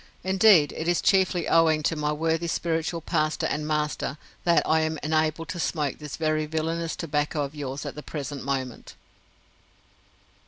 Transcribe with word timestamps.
Indeed, 0.23 0.73
it 0.75 0.87
is 0.87 0.99
chiefly 0.99 1.47
owing 1.47 1.83
to 1.83 1.95
my 1.95 2.11
worthy 2.11 2.47
spiritual 2.47 3.01
pastor 3.01 3.45
and 3.45 3.67
master 3.67 4.17
that 4.45 4.67
I 4.67 4.79
am 4.79 4.97
enabled 5.03 5.49
to 5.49 5.59
smoke 5.59 5.99
this 5.99 6.15
very 6.17 6.47
villainous 6.47 6.95
tobacco 6.95 7.43
of 7.43 7.53
yours 7.53 7.85
at 7.85 7.93
the 7.93 8.01
present 8.01 8.43
moment!" 8.43 8.95